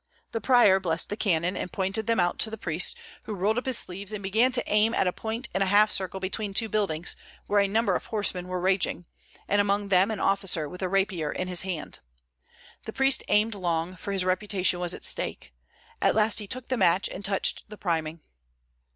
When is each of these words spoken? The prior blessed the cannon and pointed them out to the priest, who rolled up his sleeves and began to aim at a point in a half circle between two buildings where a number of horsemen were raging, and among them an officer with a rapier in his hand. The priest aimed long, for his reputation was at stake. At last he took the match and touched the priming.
The 0.31 0.41
prior 0.41 0.79
blessed 0.79 1.09
the 1.09 1.15
cannon 1.15 1.55
and 1.55 1.71
pointed 1.71 2.07
them 2.07 2.19
out 2.19 2.39
to 2.39 2.49
the 2.49 2.57
priest, 2.57 2.97
who 3.25 3.35
rolled 3.35 3.59
up 3.59 3.67
his 3.67 3.77
sleeves 3.77 4.11
and 4.11 4.23
began 4.23 4.51
to 4.53 4.63
aim 4.65 4.95
at 4.95 5.05
a 5.05 5.13
point 5.13 5.47
in 5.53 5.61
a 5.61 5.67
half 5.67 5.91
circle 5.91 6.19
between 6.19 6.55
two 6.55 6.69
buildings 6.69 7.15
where 7.45 7.59
a 7.59 7.67
number 7.67 7.95
of 7.95 8.07
horsemen 8.07 8.47
were 8.47 8.59
raging, 8.59 9.05
and 9.47 9.61
among 9.61 9.89
them 9.89 10.09
an 10.09 10.19
officer 10.19 10.67
with 10.67 10.81
a 10.81 10.89
rapier 10.89 11.31
in 11.31 11.47
his 11.47 11.61
hand. 11.61 11.99
The 12.85 12.93
priest 12.93 13.21
aimed 13.27 13.53
long, 13.53 13.95
for 13.95 14.11
his 14.11 14.25
reputation 14.25 14.79
was 14.79 14.95
at 14.95 15.03
stake. 15.03 15.53
At 16.01 16.15
last 16.15 16.39
he 16.39 16.47
took 16.47 16.69
the 16.69 16.77
match 16.77 17.07
and 17.07 17.23
touched 17.23 17.69
the 17.69 17.77
priming. 17.77 18.21